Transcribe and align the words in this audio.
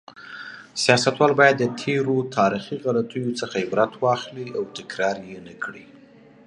سیاستوال 0.83 1.31
باید 1.39 1.55
د 1.59 1.65
تېرو 1.81 2.17
تاریخي 2.37 2.75
غلطیو 2.85 3.35
څخه 3.39 3.55
عبرت 3.65 3.93
واخلي 4.03 4.47
او 4.57 4.63
تکرار 4.77 5.17
یې 5.29 5.39
نکړي. 5.49 5.85